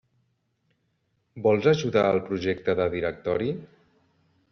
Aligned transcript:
Vols 1.47 1.67
ajudar 1.71 2.03
el 2.13 2.21
Projecte 2.31 2.75
de 2.81 2.87
Directori? 2.95 3.51